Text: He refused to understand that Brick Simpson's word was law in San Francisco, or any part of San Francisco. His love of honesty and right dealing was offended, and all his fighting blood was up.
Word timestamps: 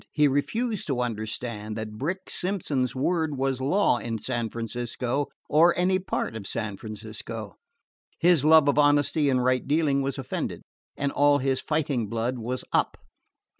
He 0.11 0.27
refused 0.27 0.87
to 0.87 0.99
understand 1.01 1.75
that 1.77 1.99
Brick 1.99 2.27
Simpson's 2.27 2.95
word 2.95 3.37
was 3.37 3.61
law 3.61 3.99
in 3.99 4.17
San 4.17 4.49
Francisco, 4.49 5.27
or 5.47 5.77
any 5.77 5.99
part 5.99 6.35
of 6.35 6.47
San 6.47 6.75
Francisco. 6.77 7.53
His 8.17 8.43
love 8.43 8.67
of 8.67 8.79
honesty 8.79 9.29
and 9.29 9.43
right 9.43 9.67
dealing 9.67 10.01
was 10.01 10.17
offended, 10.17 10.63
and 10.97 11.11
all 11.11 11.37
his 11.37 11.61
fighting 11.61 12.07
blood 12.09 12.39
was 12.39 12.65
up. 12.73 12.97